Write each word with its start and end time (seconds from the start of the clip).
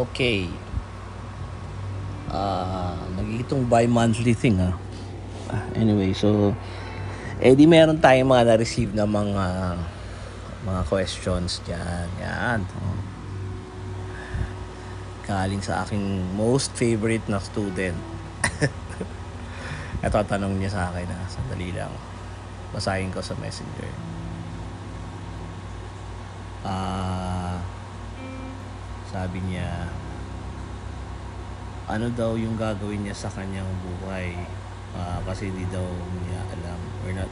Okay. 0.00 0.48
Ah, 2.32 2.96
uh, 2.96 3.00
nagigitong 3.20 3.68
bi-monthly 3.68 4.32
thing 4.32 4.56
ah. 4.56 4.72
Anyway, 5.76 6.16
so 6.16 6.56
eh 7.36 7.52
di 7.52 7.68
meron 7.68 8.00
tayong 8.00 8.32
mga 8.32 8.44
na-receive 8.48 8.92
na 8.96 9.04
mga 9.04 9.76
mga 10.64 10.80
questions 10.88 11.60
diyan. 11.68 12.08
Yan. 12.16 12.60
Galing 15.28 15.60
sa 15.60 15.84
aking 15.84 16.32
most 16.32 16.72
favorite 16.72 17.24
na 17.28 17.36
student. 17.36 17.98
Ito 20.06 20.24
tanong 20.24 20.56
niya 20.56 20.72
sa 20.72 20.82
akin 20.88 21.04
na 21.12 21.16
ah. 21.16 21.28
sandali 21.28 21.76
lang. 21.76 21.92
Basahin 22.72 23.12
ko 23.12 23.20
sa 23.20 23.36
messenger. 23.36 23.92
Ah 26.64 26.72
uh, 26.72 26.89
sabi 29.10 29.42
niya 29.50 29.90
ano 31.90 32.06
daw 32.14 32.38
yung 32.38 32.54
gagawin 32.54 33.02
niya 33.02 33.18
sa 33.18 33.26
kanyang 33.34 33.66
buhay? 33.82 34.30
Uh, 34.94 35.18
kasi 35.26 35.50
hindi 35.50 35.66
daw 35.74 35.82
niya 36.22 36.38
alam. 36.54 36.78
We're 37.02 37.18
not 37.18 37.30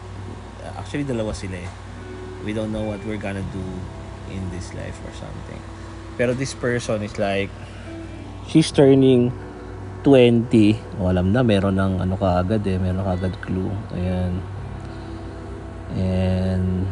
actually 0.75 1.07
dalawa 1.07 1.31
sila 1.31 1.63
eh. 1.63 1.71
We 2.43 2.51
don't 2.51 2.75
know 2.75 2.83
what 2.83 2.99
we're 3.07 3.23
gonna 3.23 3.47
do 3.55 3.67
in 4.35 4.43
this 4.51 4.75
life 4.75 4.99
or 5.07 5.15
something. 5.15 5.63
Pero 6.19 6.35
this 6.35 6.59
person 6.59 7.07
is 7.07 7.15
like 7.23 7.51
she's 8.51 8.75
turning 8.75 9.31
20 10.03 10.99
o 10.99 11.11
alam 11.11 11.31
na 11.31 11.47
meron 11.47 11.79
ng 11.79 12.03
ano 12.03 12.19
kaagad 12.19 12.67
eh 12.67 12.83
meron 12.83 13.07
kaagad 13.07 13.35
clue. 13.39 13.71
Ayan. 13.95 14.43
And 15.95 16.91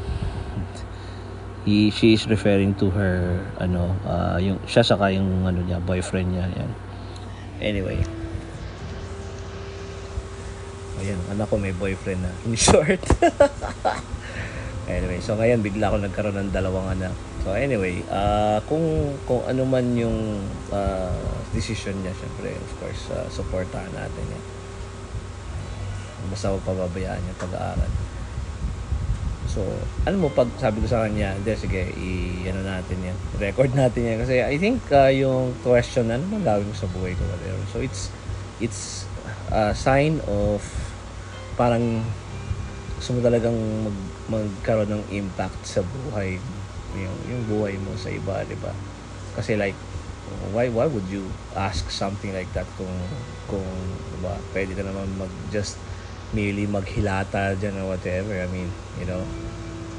he 1.66 1.90
she 1.90 2.14
is 2.14 2.22
referring 2.30 2.78
to 2.78 2.94
her 2.94 3.42
ano 3.58 3.90
uh, 4.06 4.38
yung 4.38 4.62
siya 4.70 4.86
saka 4.86 5.10
yung 5.10 5.42
ano 5.42 5.58
niya 5.66 5.82
boyfriend 5.82 6.30
niya 6.30 6.46
yan. 6.54 6.70
Anyway. 7.58 7.98
Ayan 11.02 11.18
anak 11.34 11.50
ko 11.50 11.58
may 11.58 11.74
boyfriend 11.74 12.22
na 12.22 12.30
in 12.46 12.54
short. 12.70 13.02
Anyway 14.86 15.18
so 15.18 15.34
ngayon 15.34 15.66
bigla 15.66 15.90
ako 15.90 16.06
nagkaroon 16.06 16.38
ng 16.38 16.54
dalawang 16.54 16.86
anak. 16.86 17.12
So 17.42 17.58
anyway 17.58 17.98
uh, 18.14 18.62
kung 18.70 19.18
kung 19.26 19.42
ano 19.42 19.66
man 19.66 19.98
yung 19.98 20.38
uh, 20.70 21.34
decision 21.50 21.98
niya 21.98 22.14
syempre 22.14 22.54
of 22.54 22.72
course 22.78 23.10
uh, 23.10 23.26
supportahan 23.26 23.90
natin 23.90 24.22
yan. 24.22 24.44
Basta 26.30 26.54
pababayaan 26.62 27.18
niya 27.26 27.34
pag-aaral 27.42 28.05
So, 29.56 29.64
ano 30.04 30.16
mo 30.20 30.28
pag 30.28 30.52
sabi 30.60 30.84
ko 30.84 30.86
sa 30.86 31.08
kanya, 31.08 31.32
hindi, 31.32 31.56
sige, 31.56 31.88
i-ano 31.96 32.60
natin 32.60 33.00
yan. 33.00 33.16
Record 33.40 33.72
natin 33.72 34.04
yan. 34.04 34.16
Kasi 34.20 34.44
I 34.44 34.60
think 34.60 34.84
uh, 34.92 35.08
yung 35.08 35.56
question, 35.64 36.12
ano 36.12 36.20
man 36.28 36.44
gawin 36.44 36.68
sa 36.76 36.84
buhay 36.92 37.16
ko, 37.16 37.24
whatever. 37.24 37.64
So, 37.72 37.80
it's, 37.80 38.12
it's 38.60 39.08
a 39.48 39.72
sign 39.72 40.20
of 40.28 40.60
parang 41.56 42.04
gusto 43.00 43.16
mo 43.16 43.20
talagang 43.24 43.56
mag, 43.56 43.96
magkaroon 44.28 44.92
ng 44.92 45.04
impact 45.16 45.64
sa 45.64 45.80
buhay 45.80 46.36
yung, 46.96 47.16
yung 47.28 47.42
buhay 47.48 47.76
mo 47.80 47.92
sa 47.96 48.12
iba, 48.12 48.44
di 48.44 48.56
ba? 48.60 48.72
Kasi 49.36 49.56
like, 49.56 49.76
why 50.50 50.66
why 50.72 50.86
would 50.90 51.06
you 51.06 51.22
ask 51.54 51.86
something 51.92 52.34
like 52.34 52.50
that 52.50 52.66
kung 52.74 52.90
kung 53.46 53.66
diba, 54.16 54.34
pwede 54.56 54.72
ka 54.74 54.82
naman 54.82 55.06
mag 55.20 55.30
just 55.54 55.78
merely 56.32 56.66
maghilata 56.66 57.54
dyan 57.54 57.78
or 57.82 57.94
whatever. 57.94 58.34
I 58.40 58.48
mean, 58.50 58.70
you 58.98 59.06
know, 59.06 59.22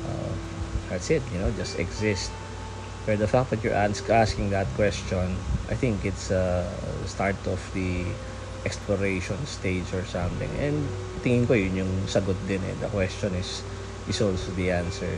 uh, 0.07 0.33
that's 0.89 1.09
it, 1.09 1.23
you 1.31 1.39
know, 1.39 1.51
just 1.51 1.79
exist. 1.79 2.31
But 3.05 3.19
the 3.19 3.27
fact 3.27 3.51
that 3.51 3.63
you're 3.63 3.75
ask, 3.75 4.09
asking 4.09 4.51
that 4.51 4.67
question, 4.75 5.37
I 5.69 5.75
think 5.75 6.03
it's 6.03 6.31
uh, 6.31 6.67
the 7.01 7.07
start 7.07 7.39
of 7.47 7.63
the 7.73 8.03
exploration 8.65 9.39
stage 9.47 9.93
or 9.95 10.03
something. 10.03 10.51
And 10.59 10.83
tingin 11.23 11.47
ko 11.47 11.55
yun 11.55 11.87
yung 11.87 11.93
sagot 12.03 12.35
din 12.43 12.59
eh. 12.67 12.75
The 12.75 12.91
question 12.91 13.31
is 13.39 13.63
is 14.11 14.19
also 14.19 14.51
the 14.59 14.75
answer. 14.75 15.15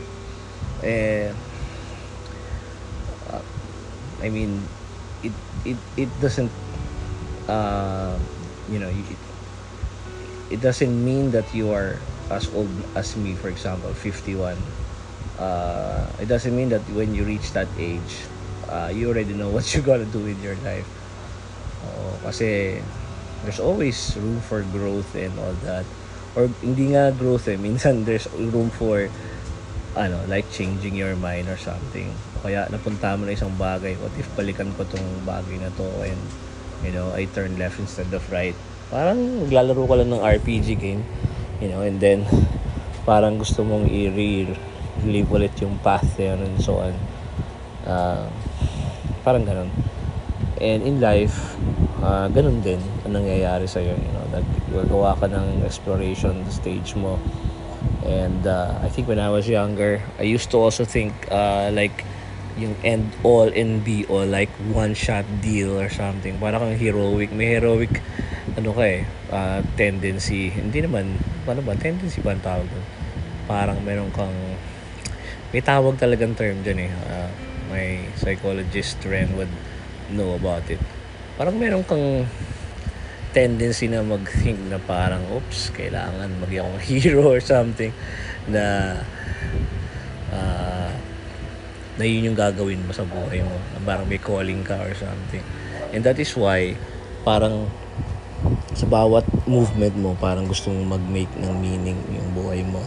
Eh, 0.86 1.34
uh, 3.26 3.42
I 4.22 4.28
mean, 4.30 4.62
it 5.26 5.34
it 5.66 5.78
it 5.98 6.10
doesn't 6.22 6.54
uh, 7.50 8.14
you 8.70 8.78
know, 8.78 8.88
it, 8.88 9.18
it 10.50 10.60
doesn't 10.60 10.92
mean 11.04 11.30
that 11.30 11.46
you 11.54 11.70
are 11.70 11.96
as 12.30 12.50
old 12.54 12.70
as 12.94 13.16
me 13.16 13.34
for 13.34 13.48
example 13.48 13.90
51 13.94 14.54
uh, 15.38 16.04
it 16.20 16.26
doesn't 16.26 16.54
mean 16.54 16.68
that 16.68 16.82
when 16.90 17.14
you 17.14 17.24
reach 17.24 17.50
that 17.52 17.68
age 17.78 18.28
uh, 18.70 18.90
you 18.94 19.10
already 19.10 19.34
know 19.34 19.50
what 19.54 19.66
you're 19.74 19.84
gonna 19.84 20.06
do 20.06 20.24
in 20.24 20.38
your 20.42 20.56
life. 20.62 20.86
Uh, 21.82 22.30
kasi 22.30 22.78
there's 23.42 23.60
always 23.60 23.98
room 24.16 24.38
for 24.40 24.62
growth 24.70 25.10
and 25.18 25.34
all 25.42 25.54
that. 25.66 25.84
Or 26.38 26.46
hindi 26.62 26.94
nga 26.94 27.10
growth 27.10 27.50
eh 27.50 27.58
minsan 27.66 28.06
there's 28.06 28.30
room 28.54 28.70
for 28.70 29.10
ano 29.98 30.22
like 30.30 30.46
changing 30.54 30.94
your 30.94 31.18
mind 31.18 31.50
or 31.50 31.58
something. 31.58 32.14
Kaya 32.40 32.70
napunta 32.70 33.18
mo 33.18 33.26
na 33.26 33.34
isang 33.34 33.52
bagay 33.58 33.98
what 33.98 34.14
if 34.16 34.30
balikan 34.38 34.70
ko 34.78 34.86
tong 34.86 35.08
bagay 35.26 35.58
na 35.58 35.68
to 35.74 35.84
and 36.06 36.20
you 36.86 36.94
know 36.94 37.10
I 37.12 37.26
turn 37.28 37.58
left 37.58 37.82
instead 37.82 38.08
of 38.14 38.22
right 38.30 38.56
parang 38.90 39.46
naglalaro 39.46 39.86
ka 39.86 39.94
lang 40.02 40.10
ng 40.10 40.22
RPG 40.22 40.68
game 40.74 41.02
you 41.62 41.70
know 41.70 41.86
and 41.86 42.02
then 42.02 42.26
parang 43.06 43.38
gusto 43.38 43.62
mong 43.62 43.86
i-relive 43.86 45.30
ulit 45.30 45.54
yung 45.62 45.78
path 45.80 46.18
yun 46.20 46.36
and 46.42 46.58
so 46.60 46.78
on. 46.82 46.94
Uh, 47.88 48.28
parang 49.24 49.48
ganun. 49.48 49.72
And 50.60 50.84
in 50.84 51.00
life 51.00 51.56
uh, 52.04 52.28
ganun 52.28 52.60
din 52.60 52.80
ang 53.06 53.16
nangyayari 53.16 53.64
sa'yo 53.64 53.96
you 53.96 54.12
know 54.12 54.26
nagagawa 54.34 55.16
ka 55.16 55.30
ng 55.30 55.64
exploration 55.64 56.44
stage 56.52 56.92
mo. 56.98 57.16
And 58.04 58.44
uh, 58.44 58.76
I 58.84 58.92
think 58.92 59.08
when 59.08 59.22
I 59.22 59.32
was 59.32 59.48
younger 59.48 60.04
I 60.20 60.28
used 60.28 60.50
to 60.52 60.58
also 60.60 60.84
think 60.84 61.14
uh, 61.32 61.72
like 61.72 62.04
yung 62.60 62.76
end 62.84 63.08
all 63.24 63.48
and 63.48 63.80
be 63.80 64.04
all 64.10 64.26
like 64.26 64.52
one 64.74 64.92
shot 64.92 65.24
deal 65.40 65.78
or 65.80 65.88
something. 65.88 66.36
Para 66.36 66.60
kang 66.60 66.76
heroic. 66.76 67.32
May 67.32 67.56
heroic 67.56 68.04
ano 68.60 68.76
ka 68.76 68.84
eh 68.84 69.02
uh, 69.32 69.64
tendency 69.74 70.52
hindi 70.52 70.84
naman 70.84 71.16
ano 71.48 71.60
ba 71.64 71.74
tendency 71.74 72.20
ba 72.20 72.36
ang 72.36 72.44
tawag 72.44 72.68
doon 72.68 72.86
parang 73.48 73.80
meron 73.82 74.12
kang 74.12 74.36
may 75.50 75.64
tawag 75.64 75.98
talagang 75.98 76.36
term 76.38 76.62
dyan 76.62 76.86
eh 76.86 76.92
uh, 77.10 77.30
may 77.70 78.02
psychologist 78.18 78.98
Ren 79.06 79.30
would 79.38 79.50
know 80.10 80.34
about 80.34 80.66
it. 80.66 80.82
Parang 81.38 81.56
meron 81.56 81.86
kang 81.86 82.26
tendency 83.30 83.86
na 83.86 84.02
mag-think 84.02 84.58
na 84.66 84.82
parang 84.82 85.22
oops 85.30 85.70
kailangan 85.70 86.26
maging 86.42 86.66
akong 86.66 86.82
hero 86.90 87.22
or 87.30 87.38
something 87.38 87.94
na 88.50 88.98
uh, 90.34 90.90
na 91.94 92.04
yun 92.04 92.34
yung 92.34 92.38
gagawin 92.38 92.82
mo 92.82 92.90
sa 92.90 93.06
buhay 93.06 93.46
mo. 93.46 93.54
Parang 93.86 94.04
may 94.10 94.18
calling 94.18 94.66
ka 94.66 94.82
or 94.82 94.92
something. 94.98 95.42
And 95.94 96.02
that 96.02 96.18
is 96.18 96.34
why 96.34 96.74
parang 97.22 97.70
sa 98.80 98.88
bawat 98.88 99.28
movement 99.44 99.92
mo 100.00 100.16
parang 100.16 100.48
gusto 100.48 100.72
mong 100.72 100.96
mag-make 100.96 101.32
ng 101.36 101.52
meaning 101.60 102.00
yung 102.08 102.28
buhay 102.32 102.64
mo. 102.64 102.80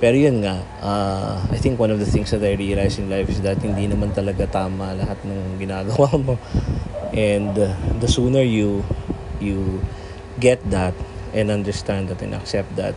Pero 0.00 0.16
yun 0.16 0.40
nga 0.40 0.64
uh, 0.80 1.36
I 1.52 1.58
think 1.60 1.76
one 1.76 1.92
of 1.92 2.00
the 2.00 2.08
things 2.08 2.32
that 2.32 2.40
I 2.40 2.56
realize 2.56 2.96
in 2.96 3.12
life 3.12 3.28
is 3.28 3.44
that 3.44 3.60
hindi 3.60 3.84
naman 3.84 4.16
talaga 4.16 4.48
tama 4.48 4.96
lahat 4.96 5.20
ng 5.28 5.60
ginagawa 5.60 6.08
mo. 6.26 6.34
And 7.12 7.52
uh, 7.52 7.76
the 8.00 8.08
sooner 8.08 8.40
you 8.40 8.88
you 9.36 9.84
get 10.40 10.64
that 10.72 10.96
and 11.36 11.52
understand 11.52 12.08
that 12.08 12.24
and 12.24 12.32
accept 12.32 12.72
that 12.80 12.96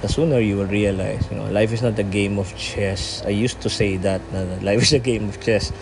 the 0.00 0.08
sooner 0.08 0.38
you 0.38 0.56
will 0.56 0.70
realize 0.70 1.26
you 1.28 1.36
know 1.36 1.50
life 1.50 1.74
is 1.74 1.84
not 1.84 1.98
a 2.00 2.06
game 2.06 2.40
of 2.40 2.48
chess. 2.56 3.20
I 3.28 3.34
used 3.34 3.60
to 3.66 3.68
say 3.68 4.00
that 4.08 4.24
na 4.32 4.56
life 4.64 4.88
is 4.88 4.96
a 4.96 5.02
game 5.10 5.28
of 5.28 5.36
chess 5.44 5.74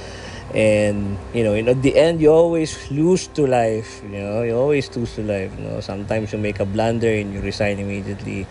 and 0.55 1.19
you 1.35 1.43
know 1.43 1.55
in 1.55 1.67
the 1.83 1.97
end 1.99 2.21
you 2.21 2.31
always 2.31 2.91
lose 2.91 3.27
to 3.27 3.47
life 3.47 4.01
you 4.05 4.09
know 4.21 4.43
you 4.43 4.55
always 4.55 4.95
lose 4.97 5.15
to 5.15 5.23
life 5.23 5.51
you 5.59 5.65
know 5.65 5.81
sometimes 5.81 6.33
you 6.33 6.39
make 6.39 6.61
a 6.61 6.65
blunder 6.65 7.11
and 7.11 7.35
you 7.35 7.41
resign 7.41 7.79
immediately. 7.79 8.47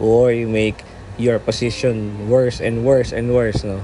Or 0.00 0.32
you 0.32 0.48
make 0.48 0.82
your 1.18 1.38
position 1.38 2.30
worse 2.30 2.60
and 2.60 2.84
worse 2.84 3.12
and 3.12 3.34
worse 3.34 3.62
no? 3.62 3.82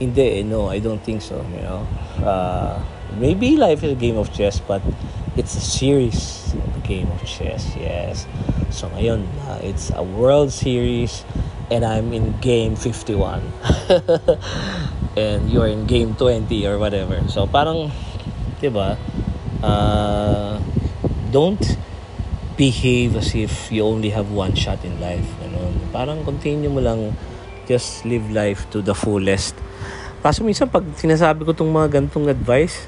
Hindi 0.00 0.42
no 0.42 0.72
I 0.72 0.80
don't 0.80 1.04
think 1.04 1.20
so 1.20 1.44
you 1.52 1.60
know? 1.60 1.86
Uh, 2.24 2.82
maybe 3.20 3.56
life 3.56 3.84
is 3.84 3.92
a 3.92 4.00
game 4.00 4.16
of 4.16 4.32
chess 4.32 4.58
but 4.60 4.80
it's 5.36 5.54
a 5.54 5.60
series 5.60 6.54
of 6.54 6.82
game 6.82 7.06
of 7.12 7.20
chess 7.28 7.76
yes. 7.76 8.24
So 8.72 8.88
ngayon 8.96 9.28
uh, 9.44 9.60
it's 9.60 9.92
a 9.92 10.02
world 10.02 10.52
series 10.56 11.24
and 11.70 11.84
I'm 11.84 12.16
in 12.16 12.32
game 12.40 12.74
51 12.74 13.44
and 15.16 15.50
you're 15.50 15.66
in 15.66 15.86
game 15.86 16.14
20 16.14 16.46
or 16.66 16.78
whatever. 16.78 17.18
So 17.26 17.46
parang 17.46 17.90
'di 18.60 18.70
ba? 18.70 18.94
Uh, 19.60 20.60
don't 21.34 21.60
behave 22.60 23.16
as 23.16 23.32
if 23.32 23.72
you 23.72 23.80
only 23.80 24.12
have 24.12 24.28
one 24.30 24.52
shot 24.52 24.84
in 24.84 25.00
life. 25.00 25.24
Ganun. 25.40 25.72
Parang 25.90 26.20
continue 26.22 26.68
mo 26.68 26.84
lang 26.84 27.16
just 27.64 28.04
live 28.04 28.28
life 28.28 28.68
to 28.68 28.84
the 28.84 28.92
fullest. 28.92 29.56
Kaso 30.20 30.44
minsan 30.44 30.68
pag 30.68 30.84
sinasabi 31.00 31.48
ko 31.48 31.56
tong 31.56 31.72
mga 31.72 31.88
gantong 32.00 32.28
advice, 32.28 32.84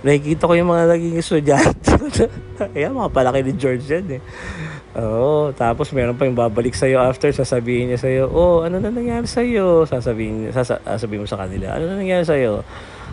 nakikita 0.00 0.48
ko 0.48 0.56
yung 0.56 0.72
mga 0.72 0.84
naging 0.88 1.16
estudyante. 1.20 1.92
Ayan, 2.76 2.96
mga 2.96 3.12
palaki 3.12 3.44
ni 3.44 3.52
George 3.60 3.84
yan 3.84 4.06
eh. 4.16 4.22
Oo, 4.92 5.56
tapos 5.56 5.88
meron 5.96 6.12
pa 6.12 6.28
yung 6.28 6.36
babalik 6.36 6.76
sa'yo 6.76 7.00
after, 7.00 7.32
sasabihin 7.32 7.88
niya 7.88 8.00
sa'yo, 8.00 8.24
oh, 8.28 8.60
ano 8.60 8.76
na 8.76 8.92
nangyari 8.92 9.24
sa'yo? 9.24 9.88
Sasabihin, 9.88 10.52
sasa, 10.52 10.76
sasabihin 10.84 11.24
mo 11.24 11.28
sa 11.28 11.40
kanila, 11.40 11.80
ano 11.80 11.88
na 11.88 11.96
nangyari 11.96 12.28
sa'yo? 12.28 12.60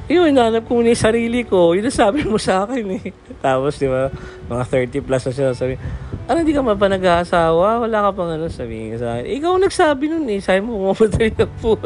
Yun, 0.10 0.34
hinanap 0.34 0.66
ko 0.66 0.82
muna 0.82 0.90
yung 0.90 1.06
sarili 1.06 1.46
ko. 1.46 1.78
Yun 1.78 1.86
ang 1.86 1.94
sabi 1.94 2.26
mo 2.26 2.42
sa 2.42 2.66
akin 2.66 2.98
eh. 2.98 3.14
Tapos, 3.46 3.78
di 3.78 3.86
ba, 3.86 4.10
mga 4.50 4.64
30 4.90 5.06
plus 5.06 5.24
na 5.24 5.32
siya 5.32 5.54
sabi, 5.54 5.78
ano, 6.26 6.38
hindi 6.42 6.52
ka 6.52 6.66
pa 6.66 6.90
nag-aasawa? 6.90 7.86
Wala 7.86 7.98
ka 8.10 8.10
pang 8.18 8.34
ano, 8.34 8.50
sabihin 8.50 8.98
sa 8.98 9.22
akin. 9.22 9.30
Ikaw 9.38 9.54
nagsabi 9.62 10.10
nun 10.10 10.26
eh. 10.34 10.42
Sabi 10.42 10.66
mo, 10.66 10.82
kumamatay 10.82 11.30
na 11.38 11.46
po 11.46 11.78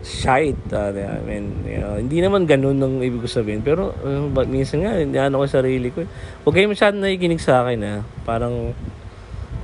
shite. 0.00 0.60
Uh, 0.72 0.92
I 0.92 1.20
mean, 1.24 1.64
you 1.64 1.78
know, 1.80 1.96
hindi 1.96 2.24
naman 2.24 2.48
ganun 2.48 2.80
ng 2.80 3.04
ibig 3.04 3.20
ko 3.24 3.28
sabihin. 3.28 3.60
Pero, 3.60 3.92
uh, 3.92 4.26
minsan 4.48 4.84
nga, 4.84 4.96
ano 5.28 5.44
ko 5.44 5.46
sarili 5.46 5.92
ko. 5.92 6.04
Huwag 6.44 6.54
kayo 6.56 6.66
masyadong 6.72 7.04
nakikinig 7.04 7.40
sa 7.40 7.64
akin, 7.64 7.78
ha? 7.84 7.96
Parang, 8.24 8.72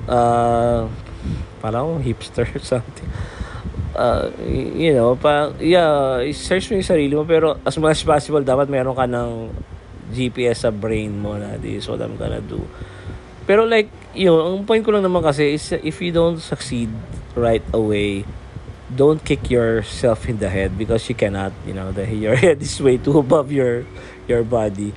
uh, 0.09 0.88
parang 1.61 1.99
hipster 2.05 2.47
or 2.53 2.62
something. 2.62 3.09
Uh, 3.97 4.29
you 4.44 4.93
know, 4.93 5.17
pa, 5.17 5.56
yeah, 5.56 6.21
search 6.37 6.69
mo 6.69 6.77
yung 6.77 6.85
sarili 6.85 7.15
mo, 7.17 7.25
pero 7.25 7.56
as 7.65 7.81
much 7.81 7.97
as 7.97 8.05
possible, 8.05 8.44
dapat 8.44 8.69
meron 8.69 8.93
ka 8.93 9.09
ng 9.09 9.49
GPS 10.12 10.69
sa 10.69 10.71
brain 10.71 11.11
mo 11.17 11.35
na 11.35 11.56
this 11.56 11.83
is 11.83 11.85
what 11.88 12.05
I'm 12.05 12.15
gonna 12.21 12.44
do. 12.44 12.61
Pero 13.49 13.65
like, 13.65 13.88
yun, 14.12 14.37
ang 14.37 14.69
point 14.69 14.85
ko 14.85 14.93
lang 14.93 15.06
naman 15.06 15.25
kasi 15.25 15.56
is 15.56 15.73
if 15.81 15.99
you 16.05 16.12
don't 16.12 16.38
succeed 16.38 16.93
right 17.33 17.65
away, 17.73 18.29
don't 18.93 19.19
kick 19.25 19.50
yourself 19.50 20.29
in 20.31 20.38
the 20.38 20.49
head 20.49 20.79
because 20.79 21.09
you 21.11 21.15
cannot 21.19 21.50
you 21.67 21.75
know 21.75 21.91
the 21.91 22.06
your 22.06 22.37
head 22.44 22.62
is 22.62 22.79
way 22.79 22.99
too 22.99 23.19
above 23.19 23.50
your 23.50 23.83
your 24.31 24.47
body. 24.47 24.94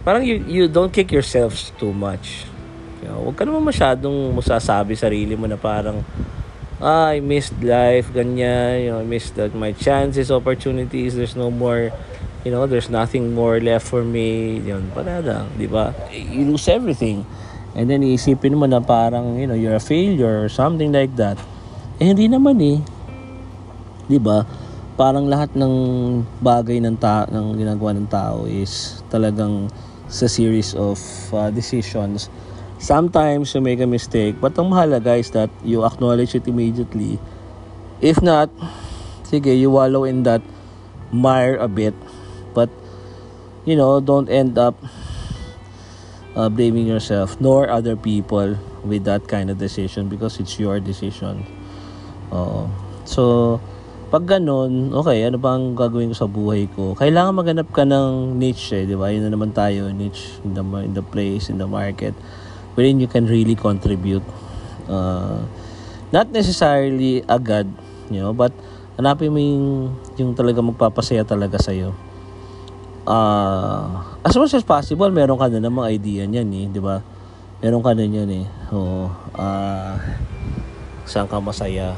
Parang 0.00 0.24
you, 0.24 0.40
you 0.48 0.64
don't 0.68 0.92
kick 0.92 1.12
yourself 1.12 1.52
too 1.76 1.92
much. 1.92 2.48
You 3.04 3.12
know, 3.12 3.28
huwag 3.28 3.36
ka 3.36 3.44
naman 3.44 3.68
masyadong 3.68 4.32
masasabi 4.32 4.96
sarili 4.96 5.36
mo 5.36 5.44
na 5.44 5.60
parang 5.60 6.00
ah, 6.80 7.12
I 7.12 7.20
missed 7.20 7.56
life 7.60 8.08
ganyan 8.08 8.88
you 8.88 8.90
know 8.92 9.04
I 9.04 9.06
missed 9.08 9.36
that 9.36 9.52
my 9.52 9.76
chances 9.76 10.32
opportunities 10.32 11.12
there's 11.12 11.36
no 11.36 11.52
more 11.52 11.92
you 12.44 12.48
know 12.48 12.64
there's 12.64 12.88
nothing 12.88 13.36
more 13.36 13.60
left 13.60 13.84
for 13.84 14.00
me 14.00 14.60
yun 14.64 14.88
para 14.96 15.20
lang 15.20 15.52
di 15.60 15.68
ba? 15.68 15.92
You 16.08 16.56
lose 16.56 16.68
everything. 16.72 17.28
And 17.76 17.86
then 17.86 18.02
iisipin 18.02 18.56
mo 18.56 18.64
na 18.64 18.80
parang 18.80 19.36
you 19.36 19.44
know 19.44 19.56
you're 19.56 19.76
a 19.76 19.84
failure 19.84 20.40
or 20.40 20.48
something 20.48 20.88
like 20.88 21.12
that. 21.20 21.36
Eh 22.00 22.08
hindi 22.08 22.32
naman 22.32 22.56
eh 22.64 22.80
'di 24.10 24.18
ba? 24.18 24.42
Parang 24.98 25.30
lahat 25.30 25.54
ng 25.54 25.74
bagay 26.42 26.82
ng 26.82 26.98
ta 26.98 27.30
ng 27.30 27.54
ginagawa 27.54 27.94
ng 27.94 28.10
tao 28.10 28.50
is 28.50 29.00
talagang 29.06 29.70
sa 30.10 30.26
series 30.26 30.74
of 30.74 30.98
uh, 31.30 31.54
decisions. 31.54 32.26
Sometimes 32.82 33.54
you 33.54 33.62
make 33.62 33.78
a 33.78 33.86
mistake, 33.86 34.34
but 34.42 34.58
ang 34.58 34.74
mahalaga 34.74 35.14
is 35.14 35.30
that 35.30 35.48
you 35.62 35.86
acknowledge 35.86 36.34
it 36.34 36.50
immediately. 36.50 37.22
If 38.02 38.18
not, 38.18 38.50
sige, 39.22 39.54
you 39.54 39.70
wallow 39.70 40.02
in 40.02 40.26
that 40.26 40.42
mire 41.14 41.54
a 41.60 41.70
bit, 41.70 41.94
but 42.52 42.68
you 43.62 43.76
know, 43.78 44.02
don't 44.02 44.26
end 44.26 44.58
up 44.58 44.74
uh, 46.34 46.48
blaming 46.48 46.88
yourself 46.88 47.38
nor 47.40 47.68
other 47.68 47.94
people 47.94 48.56
with 48.82 49.04
that 49.04 49.28
kind 49.28 49.52
of 49.52 49.58
decision 49.60 50.08
because 50.08 50.40
it's 50.40 50.58
your 50.58 50.80
decision. 50.80 51.44
Uh, 52.32 52.66
so, 53.04 53.60
pag 54.10 54.26
ganun, 54.26 54.90
okay, 54.90 55.22
ano 55.22 55.38
ba 55.38 55.54
ang 55.54 55.78
gagawin 55.78 56.10
ko 56.10 56.16
sa 56.18 56.26
buhay 56.26 56.66
ko? 56.74 56.98
Kailangan 56.98 57.30
maghanap 57.30 57.70
ka 57.70 57.86
ng 57.86 58.34
niche 58.42 58.82
eh, 58.82 58.84
di 58.84 58.98
ba? 58.98 59.06
Yun 59.06 59.22
na 59.22 59.30
naman 59.30 59.54
tayo, 59.54 59.86
niche 59.94 60.42
in 60.42 60.58
the, 60.58 60.64
in 60.82 60.92
the 60.98 61.04
place, 61.06 61.46
in 61.46 61.62
the 61.62 61.68
market, 61.70 62.10
wherein 62.74 62.98
you 62.98 63.06
can 63.06 63.30
really 63.30 63.54
contribute. 63.54 64.26
Uh, 64.90 65.38
not 66.10 66.26
necessarily 66.34 67.22
agad, 67.30 67.70
you 68.10 68.18
know, 68.18 68.34
but 68.34 68.50
hanapin 68.98 69.30
mo 69.30 69.38
yung, 69.38 69.66
yung 70.18 70.30
talaga 70.34 70.58
magpapasaya 70.58 71.22
talaga 71.22 71.62
sa'yo. 71.62 71.94
Uh, 73.06 73.94
as 74.26 74.34
much 74.34 74.50
as 74.58 74.66
possible, 74.66 75.06
meron 75.14 75.38
ka 75.38 75.46
na 75.46 75.62
ng 75.62 75.70
mga 75.70 75.88
idea 75.94 76.22
niyan 76.26 76.50
eh, 76.50 76.66
di 76.66 76.82
ba? 76.82 76.98
Meron 77.62 77.78
ka 77.78 77.94
na 77.94 78.10
niyan 78.10 78.30
eh. 78.42 78.46
Oo. 78.74 79.06
Uh, 79.38 79.94
saan 81.06 81.30
ka 81.30 81.38
masaya. 81.38 81.94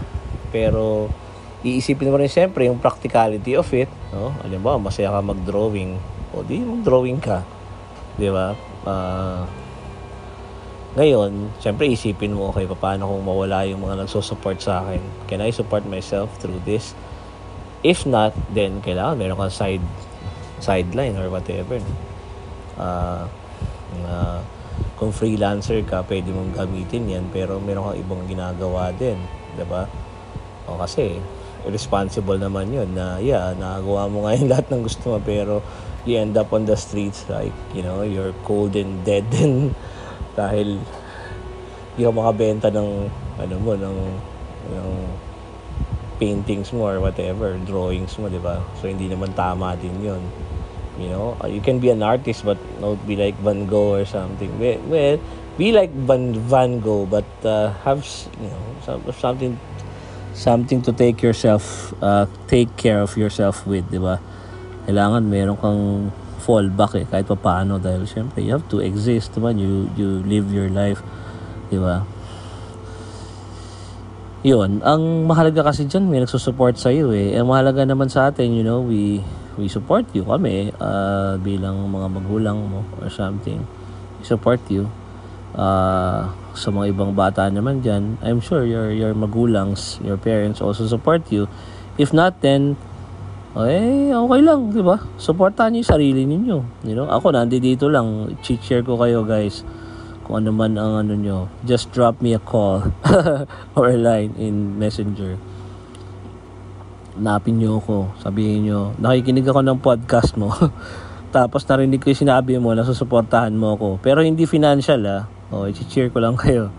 Pero, 0.52 1.08
iisipin 1.62 2.10
mo 2.10 2.18
rin 2.18 2.30
siyempre 2.30 2.66
yung 2.66 2.78
practicality 2.82 3.54
of 3.54 3.70
it. 3.74 3.90
No? 4.10 4.34
Mo, 4.58 4.78
masaya 4.82 5.14
ka 5.14 5.22
mag-drawing. 5.22 5.98
O 6.34 6.42
di, 6.42 6.58
mag-drawing 6.58 7.22
ka. 7.22 7.46
Di 8.18 8.28
ba? 8.28 8.54
Uh, 8.82 9.46
ngayon, 10.92 11.48
siyempre 11.56 11.88
isipin 11.88 12.36
mo, 12.36 12.52
okay, 12.52 12.68
paano 12.68 13.08
kung 13.08 13.24
mawala 13.24 13.64
yung 13.64 13.80
mga 13.80 14.04
nagsusupport 14.04 14.58
sa 14.60 14.84
akin? 14.84 15.00
Can 15.30 15.40
I 15.40 15.48
support 15.48 15.88
myself 15.88 16.28
through 16.36 16.60
this? 16.68 16.92
If 17.80 18.04
not, 18.04 18.36
then 18.52 18.84
kailangan 18.84 19.16
meron 19.18 19.40
kang 19.40 19.54
side 19.54 19.86
sideline 20.62 21.18
or 21.18 21.32
whatever. 21.32 21.80
Uh, 22.78 23.26
uh, 24.06 24.38
kung 25.00 25.10
freelancer 25.10 25.82
ka, 25.82 26.06
pwede 26.06 26.30
mong 26.30 26.54
gamitin 26.54 27.10
yan, 27.10 27.24
pero 27.32 27.58
meron 27.58 27.90
kang 27.90 27.98
ibang 27.98 28.22
ginagawa 28.28 28.94
din. 28.94 29.18
Diba? 29.58 29.88
O 30.68 30.78
kasi, 30.78 31.18
responsible 31.70 32.38
naman 32.38 32.74
yun 32.74 32.90
na 32.96 33.22
yeah, 33.22 33.54
nagawa 33.54 34.10
mo 34.10 34.26
ngayon 34.26 34.46
lahat 34.52 34.66
ng 34.72 34.82
gusto 34.82 35.14
mo 35.14 35.18
pero 35.22 35.62
you 36.04 36.18
end 36.18 36.34
up 36.34 36.52
on 36.52 36.66
the 36.66 36.74
streets 36.74 37.28
like, 37.30 37.54
you 37.74 37.82
know, 37.82 38.02
you're 38.02 38.34
cold 38.42 38.74
and 38.74 39.04
dead 39.06 39.26
and 39.42 39.74
dahil 40.34 40.80
hindi 41.92 42.02
ka 42.08 42.12
makabenta 42.12 42.68
ng 42.72 43.06
ano 43.38 43.54
mo, 43.60 43.72
ng, 43.76 43.98
ng 44.72 44.90
paintings 46.16 46.72
mo 46.72 46.88
or 46.88 46.98
whatever, 46.98 47.52
drawings 47.68 48.16
mo, 48.16 48.32
di 48.32 48.40
ba? 48.40 48.62
So, 48.80 48.88
hindi 48.88 49.12
naman 49.12 49.36
tama 49.36 49.76
din 49.76 49.92
yun. 50.00 50.22
You 50.96 51.08
know, 51.08 51.36
you 51.48 51.60
can 51.60 51.80
be 51.80 51.88
an 51.88 52.04
artist 52.04 52.44
but 52.44 52.60
not 52.80 53.00
be 53.08 53.16
like 53.16 53.36
Van 53.40 53.64
Gogh 53.66 54.00
or 54.00 54.04
something. 54.04 54.52
Well, 54.60 55.18
be 55.56 55.72
like 55.72 55.90
Van, 55.92 56.32
Van 56.48 56.80
Gogh 56.80 57.06
but 57.06 57.28
uh, 57.44 57.72
have, 57.84 58.04
you 58.40 58.48
know, 58.48 59.12
something 59.12 59.58
something 60.32 60.80
to 60.80 60.92
take 60.92 61.20
yourself 61.20 61.92
uh, 62.00 62.26
take 62.48 62.74
care 62.76 63.00
of 63.00 63.16
yourself 63.16 63.64
with 63.68 63.86
di 63.92 64.00
ba? 64.00 64.18
Kailangan 64.88 65.22
meron 65.24 65.56
kang 65.60 66.10
fallback 66.42 66.98
eh 66.98 67.06
kahit 67.06 67.30
pa 67.30 67.38
paano 67.38 67.78
dahil 67.78 68.02
syempre 68.02 68.42
you 68.42 68.50
have 68.50 68.66
to 68.66 68.82
exist 68.82 69.30
diba 69.38 69.54
you 69.54 69.86
you 69.94 70.18
live 70.26 70.50
your 70.50 70.66
life 70.66 70.98
di 71.70 71.78
ba? 71.78 72.02
Yun. 74.42 74.82
Ang 74.82 75.30
mahalaga 75.30 75.70
kasi 75.70 75.86
diyan 75.86 76.10
may 76.10 76.18
nagsusupport 76.18 76.74
sa 76.74 76.90
iyo 76.90 77.14
eh. 77.14 77.38
Ang 77.38 77.46
mahalaga 77.46 77.86
naman 77.86 78.10
sa 78.10 78.34
atin 78.34 78.50
you 78.50 78.66
know 78.66 78.82
we 78.82 79.22
we 79.54 79.70
support 79.70 80.02
you 80.16 80.26
kami 80.26 80.74
uh, 80.82 81.38
bilang 81.38 81.86
mga 81.86 82.08
magulang 82.10 82.58
mo 82.66 82.82
or 82.98 83.06
something. 83.06 83.62
We 84.18 84.24
support 84.26 84.58
you. 84.66 84.90
Uh, 85.54 86.41
sa 86.52 86.68
mga 86.68 86.92
ibang 86.92 87.12
bata 87.16 87.48
naman 87.48 87.80
dyan, 87.80 88.20
I'm 88.20 88.44
sure 88.44 88.64
your, 88.68 88.92
your 88.92 89.16
magulans, 89.16 90.00
your 90.04 90.20
parents 90.20 90.60
also 90.60 90.84
support 90.84 91.24
you. 91.32 91.48
If 91.96 92.12
not, 92.12 92.40
then, 92.44 92.76
eh, 93.56 94.12
okay 94.12 94.40
lang, 94.40 94.72
di 94.72 94.80
ba? 94.84 95.00
Supportahan 95.20 95.72
niyo 95.72 95.84
yung 95.84 95.92
sarili 95.92 96.22
ninyo. 96.24 96.58
You 96.88 96.94
know? 96.96 97.08
Ako, 97.08 97.32
nandito 97.32 97.88
lang. 97.88 98.36
share 98.44 98.84
ko 98.84 98.96
kayo, 99.00 99.24
guys. 99.24 99.64
Kung 100.24 100.44
ano 100.44 100.54
man 100.54 100.76
ang 100.76 101.04
ano 101.04 101.12
nyo. 101.16 101.38
Just 101.64 101.92
drop 101.92 102.20
me 102.24 102.32
a 102.36 102.40
call 102.40 102.92
or 103.76 103.92
a 103.92 103.98
line 103.98 104.32
in 104.40 104.80
Messenger. 104.80 105.36
Napin 107.20 107.60
nyo 107.60 107.80
ako. 107.80 108.16
Sabihin 108.24 108.68
nyo, 108.68 108.96
nakikinig 108.96 109.44
ako 109.44 109.60
ng 109.60 109.78
podcast 109.84 110.36
mo. 110.40 110.52
Tapos 111.34 111.64
narinig 111.64 112.00
ko 112.00 112.12
yung 112.12 112.24
sinabi 112.28 112.56
mo 112.60 112.72
na 112.72 112.84
susuportahan 112.84 113.52
mo 113.52 113.76
ako. 113.76 113.88
Pero 114.00 114.20
hindi 114.20 114.44
financial 114.44 115.00
ah 115.08 115.22
o, 115.52 115.68
i-cheer 115.68 116.08
ko 116.08 116.18
lang 116.24 116.40
kayo. 116.42 116.72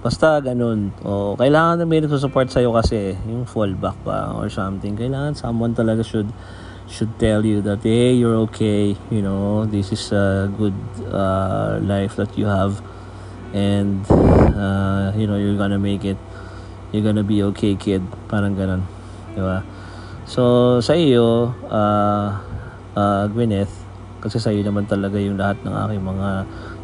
Basta 0.00 0.40
ganun. 0.40 0.90
O, 1.04 1.36
kailangan 1.36 1.78
na 1.78 1.84
may 1.84 2.00
nagsusupport 2.00 2.48
sa'yo 2.48 2.72
kasi 2.72 3.14
yung 3.28 3.44
fallback 3.44 3.98
ba 4.02 4.32
or 4.32 4.48
something. 4.48 4.96
Kailangan 4.96 5.36
someone 5.36 5.76
talaga 5.76 6.00
should 6.00 6.32
should 6.88 7.12
tell 7.20 7.44
you 7.44 7.60
that 7.60 7.84
hey 7.84 8.16
you're 8.16 8.48
okay 8.48 8.96
you 9.12 9.20
know 9.20 9.68
this 9.68 9.92
is 9.92 10.10
a 10.10 10.48
good 10.56 10.72
uh, 11.12 11.76
life 11.84 12.16
that 12.16 12.32
you 12.36 12.48
have 12.48 12.80
and 13.52 14.00
uh, 14.10 15.12
you 15.14 15.28
know 15.28 15.36
you're 15.36 15.56
gonna 15.56 15.78
make 15.78 16.04
it 16.04 16.16
you're 16.90 17.04
gonna 17.04 17.22
be 17.22 17.42
okay 17.44 17.76
kid 17.76 18.00
parang 18.32 18.56
ganun 18.56 18.80
di 19.36 19.40
ba 19.44 19.60
so 20.24 20.80
sa 20.80 20.96
iyo 20.96 21.52
uh, 21.68 22.28
uh, 22.96 23.24
Gwyneth 23.28 23.72
kasi 24.18 24.42
sa 24.42 24.50
iyo 24.50 24.66
naman 24.66 24.84
talaga 24.84 25.16
yung 25.18 25.38
lahat 25.38 25.58
ng 25.62 25.74
aking 25.74 26.02
mga 26.02 26.28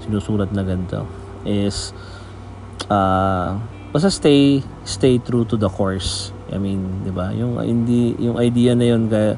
sinusulat 0.07 0.51
na 0.55 0.63
ganito 0.63 1.05
is 1.45 1.93
uh, 2.89 3.59
basta 3.91 4.11
stay 4.11 4.63
stay 4.87 5.19
true 5.23 5.47
to 5.47 5.59
the 5.59 5.71
course 5.71 6.35
I 6.55 6.59
mean, 6.63 7.03
'di 7.03 7.13
ba? 7.15 7.35
Yung 7.35 7.57
hindi 7.59 8.15
yung 8.23 8.37
idea 8.37 8.79
na 8.79 8.87
yun 8.87 9.11
kaya 9.11 9.35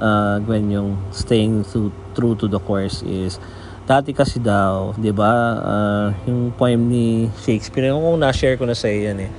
uh, 0.00 0.40
Gwen 0.40 0.72
yung 0.72 0.96
staying 1.12 1.66
to, 1.68 1.90
true 2.16 2.32
to 2.38 2.46
the 2.46 2.62
course 2.62 3.02
is 3.02 3.36
dati 3.84 4.16
kasi 4.16 4.40
daw, 4.40 4.96
'di 4.96 5.12
ba? 5.12 5.32
Uh, 5.60 6.08
yung 6.24 6.54
poem 6.56 6.88
ni 6.88 7.28
Shakespeare, 7.42 7.92
kung 7.92 8.16
na-share 8.16 8.56
ko 8.56 8.64
na 8.64 8.72
sa 8.72 8.88
iyo 8.88 9.12
eh. 9.12 9.30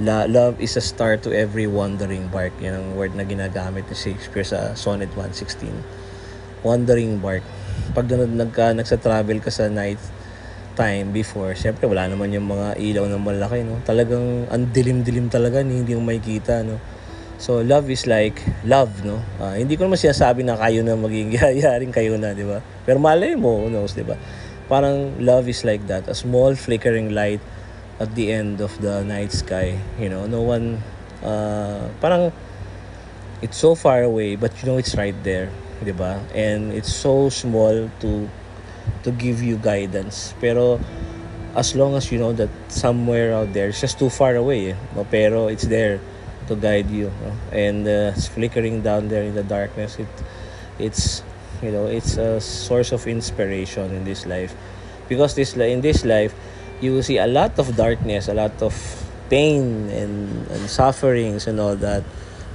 La, 0.00 0.24
love 0.24 0.56
is 0.56 0.74
a 0.74 0.82
star 0.82 1.20
to 1.20 1.30
every 1.30 1.68
wandering 1.68 2.24
bark. 2.32 2.50
Yan 2.64 2.80
ang 2.80 2.88
word 2.96 3.12
na 3.12 3.28
ginagamit 3.28 3.84
ni 3.86 3.94
Shakespeare 3.94 4.42
sa 4.42 4.72
Sonnet 4.72 5.12
116. 5.14 5.68
Wandering 6.62 7.18
bark. 7.18 7.44
Pag 7.92 8.08
nagka, 8.10 8.72
nagsa-travel 8.72 9.42
ka 9.42 9.50
sa 9.50 9.68
night, 9.68 9.98
time 10.72 11.12
before, 11.12 11.52
syempre 11.52 11.84
wala 11.84 12.08
naman 12.08 12.32
yung 12.32 12.48
mga 12.48 12.80
ilaw 12.80 13.04
na 13.04 13.20
malaki, 13.20 13.60
no? 13.60 13.78
Talagang 13.84 14.48
ang 14.48 14.72
dilim-dilim 14.72 15.28
talaga, 15.28 15.60
hindi 15.60 15.92
mo 15.92 16.08
makikita, 16.08 16.64
no? 16.64 16.80
So, 17.42 17.60
love 17.60 17.90
is 17.90 18.06
like 18.06 18.38
love, 18.64 19.02
no? 19.02 19.20
Uh, 19.42 19.58
hindi 19.58 19.74
ko 19.76 19.90
naman 19.90 19.98
sinasabi 19.98 20.46
na 20.46 20.56
kayo 20.56 20.80
na 20.86 20.94
maging 20.96 21.34
yayaring 21.36 21.92
kayo 21.92 22.16
na, 22.16 22.32
di 22.32 22.46
ba? 22.46 22.62
Pero 22.86 23.02
malay 23.02 23.36
mo, 23.36 23.66
who 23.66 23.68
knows, 23.68 23.92
di 23.92 24.06
ba? 24.06 24.16
Parang 24.70 25.18
love 25.20 25.50
is 25.50 25.66
like 25.66 25.84
that. 25.90 26.08
A 26.08 26.16
small 26.16 26.54
flickering 26.56 27.12
light 27.12 27.42
at 28.00 28.14
the 28.14 28.32
end 28.32 28.62
of 28.62 28.72
the 28.80 29.04
night 29.04 29.34
sky. 29.34 29.76
You 30.00 30.08
know, 30.08 30.24
no 30.24 30.40
one, 30.40 30.80
uh, 31.20 31.90
parang 32.00 32.32
it's 33.42 33.58
so 33.58 33.74
far 33.74 34.06
away, 34.06 34.38
but 34.38 34.54
you 34.62 34.70
know 34.70 34.78
it's 34.78 34.94
right 34.94 35.16
there, 35.26 35.50
di 35.82 35.92
ba? 35.92 36.22
And 36.34 36.72
it's 36.72 36.92
so 36.92 37.28
small 37.28 37.90
to 38.00 38.10
to 39.02 39.10
give 39.12 39.42
you 39.42 39.58
guidance. 39.58 40.34
Pero 40.40 40.80
as 41.54 41.74
long 41.76 41.94
as 41.94 42.10
you 42.10 42.18
know 42.18 42.32
that 42.32 42.50
somewhere 42.68 43.34
out 43.34 43.52
there, 43.52 43.68
it's 43.68 43.80
just 43.80 43.98
too 43.98 44.10
far 44.10 44.36
away. 44.36 44.72
Eh? 44.72 45.04
Pero 45.10 45.48
it's 45.48 45.66
there 45.68 46.00
to 46.48 46.56
guide 46.56 46.90
you. 46.90 47.12
No? 47.22 47.30
And 47.52 47.86
uh, 47.86 48.16
it's 48.16 48.28
flickering 48.28 48.82
down 48.82 49.08
there 49.08 49.22
in 49.22 49.34
the 49.34 49.44
darkness. 49.44 49.98
It, 49.98 50.08
it's, 50.78 51.22
you 51.62 51.70
know, 51.70 51.86
it's 51.86 52.16
a 52.16 52.40
source 52.40 52.92
of 52.92 53.06
inspiration 53.06 53.92
in 53.92 54.04
this 54.04 54.26
life. 54.26 54.54
Because 55.08 55.34
this 55.34 55.54
in 55.56 55.80
this 55.80 56.04
life, 56.04 56.34
you 56.80 56.92
will 56.94 57.02
see 57.02 57.18
a 57.18 57.26
lot 57.26 57.58
of 57.58 57.76
darkness, 57.76 58.28
a 58.28 58.34
lot 58.34 58.62
of 58.62 58.74
pain 59.28 59.88
and, 59.90 60.46
and 60.48 60.70
sufferings 60.70 61.46
and 61.46 61.60
all 61.60 61.76
that. 61.76 62.02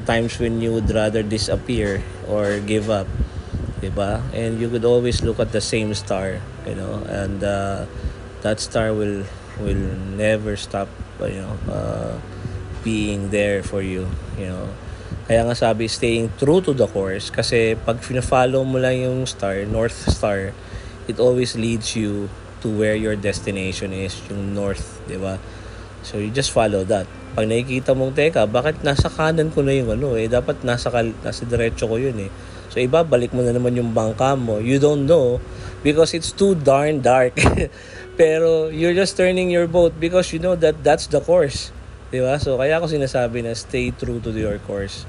Times 0.05 0.39
when 0.39 0.61
you 0.61 0.73
would 0.73 0.89
rather 0.91 1.23
disappear 1.23 2.03
or 2.27 2.59
give 2.59 2.89
up. 2.89 3.07
diba? 3.81 4.21
And 4.33 4.59
you 4.59 4.69
could 4.69 4.85
always 4.85 5.21
look 5.21 5.39
at 5.39 5.51
the 5.51 5.61
same 5.61 5.93
star, 5.93 6.41
you 6.65 6.75
know, 6.75 7.01
and 7.09 7.43
uh, 7.43 7.85
that 8.41 8.59
star 8.59 8.93
will 8.93 9.25
will 9.61 9.85
never 10.17 10.55
stop, 10.55 10.89
you 11.21 11.41
know, 11.41 11.55
uh, 11.69 12.13
being 12.83 13.29
there 13.29 13.61
for 13.61 13.81
you, 13.81 14.09
you 14.37 14.49
know. 14.49 14.69
Kaya 15.27 15.43
nga 15.43 15.55
sabi, 15.55 15.91
staying 15.91 16.31
true 16.39 16.63
to 16.63 16.71
the 16.71 16.87
course 16.87 17.27
kasi 17.27 17.75
pag 17.75 17.99
fina-follow 17.99 18.63
mo 18.63 18.79
lang 18.79 18.95
yung 19.03 19.19
star, 19.27 19.67
North 19.67 20.07
Star, 20.07 20.55
it 21.07 21.19
always 21.19 21.59
leads 21.59 21.99
you 21.99 22.31
to 22.63 22.71
where 22.71 22.95
your 22.95 23.15
destination 23.15 23.91
is, 23.91 24.15
yung 24.31 24.55
north, 24.55 25.03
di 25.05 25.19
ba? 25.19 25.35
So 26.01 26.17
you 26.17 26.31
just 26.31 26.55
follow 26.55 26.87
that. 26.87 27.05
Pag 27.37 27.45
nakikita 27.45 27.93
mong, 27.93 28.17
teka, 28.17 28.49
bakit 28.49 28.81
nasa 28.81 29.13
kanan 29.13 29.53
ko 29.53 29.61
na 29.61 29.77
yung 29.77 29.93
ano 29.93 30.17
eh, 30.17 30.25
dapat 30.25 30.65
nasa, 30.65 30.89
kal- 30.89 31.13
nasa 31.21 31.45
diretso 31.45 31.85
ko 31.85 32.01
yun 32.01 32.17
eh. 32.17 32.33
So 32.73 32.81
ibabalik 32.81 33.29
mo 33.29 33.45
na 33.45 33.53
naman 33.53 33.77
yung 33.77 33.93
bangka 33.93 34.33
mo. 34.33 34.57
You 34.57 34.81
don't 34.81 35.05
know 35.05 35.37
because 35.85 36.17
it's 36.17 36.33
too 36.33 36.57
darn 36.57 37.05
dark. 37.05 37.37
Pero 38.19 38.73
you're 38.73 38.97
just 38.97 39.13
turning 39.13 39.53
your 39.53 39.69
boat 39.69 39.93
because 40.01 40.33
you 40.33 40.41
know 40.41 40.57
that 40.57 40.81
that's 40.81 41.05
the 41.05 41.21
course. 41.21 41.69
Di 42.09 42.19
ba? 42.19 42.41
So 42.41 42.57
kaya 42.57 42.81
ako 42.81 42.89
sinasabi 42.89 43.45
na 43.45 43.53
stay 43.53 43.93
true 43.93 44.17
to 44.25 44.33
your 44.33 44.57
course. 44.65 45.05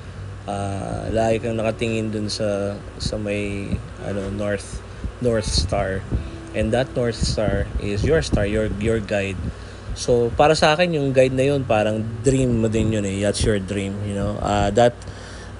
Uh, 0.48 1.08
lagi 1.12 1.44
kang 1.44 1.60
nakatingin 1.60 2.08
dun 2.08 2.32
sa 2.32 2.76
sa 2.96 3.20
may 3.20 3.72
ano 4.04 4.28
north 4.32 4.80
north 5.20 5.48
star. 5.48 6.04
And 6.56 6.72
that 6.72 6.92
north 6.96 7.20
star 7.20 7.68
is 7.80 8.04
your 8.04 8.24
star, 8.24 8.48
your 8.48 8.72
your 8.80 9.00
guide. 9.00 9.36
So 9.98 10.30
para 10.38 10.54
sa 10.54 10.78
akin 10.78 10.94
yung 10.94 11.10
guide 11.10 11.34
na 11.34 11.50
yun 11.50 11.66
parang 11.66 12.06
dream 12.22 12.62
mo 12.62 12.70
din 12.70 12.94
yun 12.94 13.02
eh. 13.02 13.18
That's 13.18 13.42
your 13.42 13.58
dream, 13.58 13.98
you 14.06 14.14
know. 14.14 14.38
Uh, 14.38 14.70
that 14.78 14.94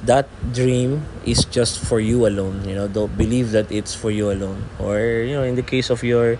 that 0.07 0.31
dream 0.55 1.03
is 1.27 1.43
just 1.51 1.83
for 1.83 1.99
you 1.99 2.23
alone 2.23 2.63
you 2.63 2.79
know? 2.79 2.87
Don't 2.87 3.11
believe 3.19 3.51
that 3.51 3.67
it's 3.75 3.99
for 3.99 4.15
you 4.15 4.31
alone. 4.31 4.71
Or 4.79 5.03
you 5.27 5.35
know 5.35 5.43
in 5.43 5.59
the 5.59 5.67
case 5.67 5.91
of 5.91 6.07
your 6.07 6.39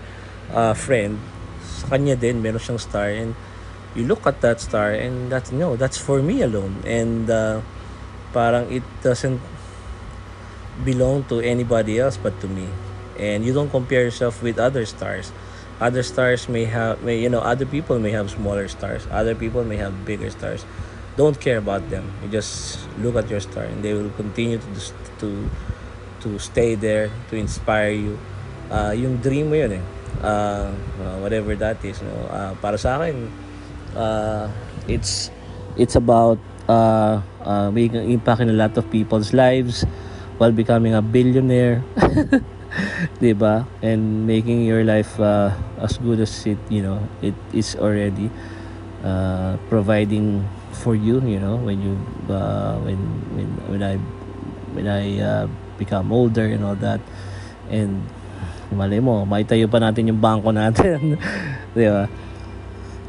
uh, 0.55 0.71
friend 0.71 1.19
sa 1.59 1.91
kanya 1.91 2.15
din 2.15 2.39
meron 2.39 2.63
siyang 2.63 2.79
star 2.79 3.11
and 3.11 3.35
you 3.99 4.07
look 4.07 4.23
at 4.23 4.39
that 4.39 4.63
star 4.63 4.95
and 4.95 5.27
that's 5.27 5.51
no 5.51 5.75
that's 5.75 5.99
for 5.99 6.23
me 6.23 6.39
alone. 6.39 6.79
And 6.87 7.27
uh, 7.27 7.59
parang 8.31 8.71
it 8.71 8.87
doesn't 9.03 9.43
belong 10.87 11.27
to 11.27 11.43
anybody 11.43 11.99
else 11.99 12.15
but 12.15 12.39
to 12.39 12.47
me. 12.47 12.71
And 13.19 13.43
you 13.43 13.51
don't 13.51 13.67
compare 13.67 14.07
yourself 14.07 14.39
with 14.39 14.55
other 14.55 14.87
stars 14.87 15.35
other 15.79 16.03
stars 16.03 16.47
may 16.47 16.65
have 16.65 17.01
may 17.03 17.19
you 17.19 17.29
know 17.29 17.39
other 17.39 17.65
people 17.65 17.99
may 17.99 18.11
have 18.11 18.29
smaller 18.29 18.67
stars 18.67 19.07
other 19.11 19.33
people 19.33 19.63
may 19.63 19.77
have 19.77 20.05
bigger 20.05 20.29
stars 20.29 20.65
don't 21.19 21.35
care 21.35 21.59
about 21.59 21.83
them. 21.91 22.07
You 22.23 22.31
just 22.31 22.79
look 23.03 23.19
at 23.19 23.27
your 23.27 23.43
star, 23.43 23.67
and 23.67 23.83
they 23.83 23.91
will 23.91 24.07
continue 24.15 24.55
to 24.55 24.71
to 25.19 25.27
to 26.23 26.39
stay 26.39 26.79
there 26.79 27.11
to 27.27 27.35
inspire 27.35 27.91
you. 27.91 28.15
Uh, 28.71 28.95
yung 28.95 29.19
dream 29.19 29.51
mo 29.51 29.59
yun 29.59 29.83
eh. 29.83 29.85
Uh, 30.23 30.71
whatever 31.19 31.51
that 31.59 31.83
is. 31.83 31.99
No? 31.99 32.15
Uh, 32.31 32.55
para 32.63 32.79
sa 32.79 33.03
akin, 33.03 33.27
uh, 33.99 34.47
it's 34.87 35.27
it's 35.75 35.99
about 35.99 36.39
uh, 36.71 37.19
uh, 37.43 37.67
making 37.67 38.07
impact 38.07 38.39
in 38.39 38.47
a 38.47 38.55
lot 38.55 38.71
of 38.79 38.87
people's 38.87 39.35
lives 39.35 39.83
while 40.39 40.55
becoming 40.55 40.95
a 40.95 41.03
billionaire. 41.03 41.83
'di? 43.19 43.33
And 43.81 44.27
making 44.27 44.65
your 44.65 44.83
life 44.83 45.17
uh, 45.19 45.53
as 45.81 45.97
good 45.97 46.19
as 46.21 46.31
it, 46.45 46.59
you 46.69 46.81
know, 46.81 47.01
it 47.21 47.35
is 47.53 47.75
already 47.75 48.29
uh, 49.03 49.57
providing 49.69 50.45
for 50.79 50.95
you 50.95 51.19
you 51.27 51.41
know 51.41 51.59
when 51.59 51.81
you 51.81 51.93
uh, 52.31 52.77
when 52.85 52.99
when 53.35 53.49
when 53.67 53.81
I 53.83 53.95
when 54.71 54.85
I 54.87 55.03
uh, 55.19 55.45
become 55.77 56.13
older 56.13 56.45
and 56.45 56.63
all 56.63 56.77
that. 56.79 57.01
And 57.69 58.05
malay 58.69 59.01
mo 59.01 59.25
maitayo 59.25 59.65
pa 59.69 59.81
natin 59.81 60.13
yung 60.13 60.21
bangko 60.21 60.53
natin. 60.53 61.17
Di 61.75 61.89
ba? 61.89 62.05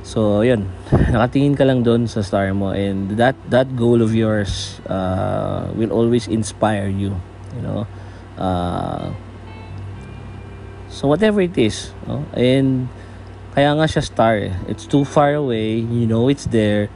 So 0.02 0.43
yun. 0.43 0.67
Nakatingin 0.90 1.55
ka 1.55 1.62
lang 1.69 1.85
doon 1.85 2.09
sa 2.09 2.25
star 2.25 2.50
mo 2.57 2.73
and 2.73 3.14
that 3.21 3.37
that 3.52 3.76
goal 3.76 4.00
of 4.00 4.17
yours 4.17 4.81
uh, 4.88 5.69
will 5.76 5.93
always 5.93 6.26
inspire 6.26 6.88
you 6.90 7.14
you 7.55 7.62
know? 7.62 7.87
Uh, 8.40 9.12
so 10.90 11.06
whatever 11.06 11.40
it 11.40 11.56
is 11.56 11.94
no? 12.11 12.26
and 12.35 12.90
kaya 13.54 13.70
nga 13.78 13.87
siya 13.87 14.02
star 14.02 14.35
eh. 14.42 14.54
it's 14.66 14.85
too 14.90 15.06
far 15.06 15.38
away 15.38 15.78
you 15.78 16.04
know 16.04 16.26
it's 16.26 16.50
there 16.50 16.90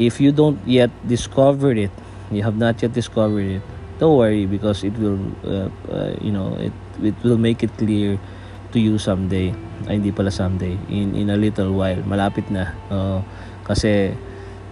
if 0.00 0.18
you 0.18 0.32
don't 0.32 0.58
yet 0.64 0.90
discover 1.04 1.76
it 1.76 1.92
you 2.32 2.40
have 2.40 2.56
not 2.56 2.80
yet 2.80 2.96
discovered 2.96 3.60
it 3.60 3.64
don't 4.00 4.16
worry 4.16 4.48
because 4.48 4.82
it 4.82 4.96
will 4.96 5.20
uh, 5.44 5.68
uh, 5.92 6.12
you 6.24 6.32
know 6.32 6.56
it 6.56 6.72
it 7.04 7.14
will 7.22 7.38
make 7.38 7.62
it 7.62 7.70
clear 7.76 8.18
to 8.72 8.80
you 8.80 8.98
someday 8.98 9.52
ay 9.86 10.00
hindi 10.00 10.10
pala 10.10 10.32
someday 10.32 10.74
in 10.88 11.12
in 11.14 11.28
a 11.30 11.38
little 11.38 11.70
while 11.76 12.00
malapit 12.08 12.48
na 12.50 12.72
uh, 12.90 13.20
kasi 13.68 14.16